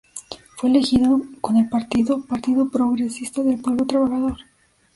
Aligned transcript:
Fue 0.57 0.71
elegido 0.71 1.21
con 1.41 1.57
el 1.57 1.69
partido 1.69 2.23
Partido 2.25 2.67
Progresista 2.71 3.43
del 3.43 3.61
Pueblo 3.61 3.85
Trabajador. 3.85 4.37